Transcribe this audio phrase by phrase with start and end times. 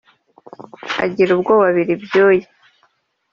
[1.05, 2.47] agira ubwoba abira ibyuya